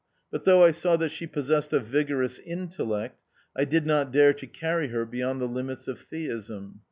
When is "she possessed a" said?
1.11-1.79